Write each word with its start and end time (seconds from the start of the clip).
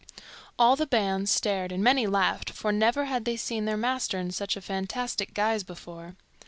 All 0.57 0.75
the 0.75 0.87
band 0.87 1.29
stared 1.29 1.71
and 1.71 1.83
many 1.83 2.07
laughed, 2.07 2.49
for 2.49 2.71
never 2.71 3.05
had 3.05 3.23
they 3.23 3.37
seen 3.37 3.65
their 3.65 3.77
master 3.77 4.17
in 4.17 4.31
such 4.31 4.57
a 4.57 4.61
fantastic 4.61 5.35
guise 5.35 5.63
before. 5.63 6.15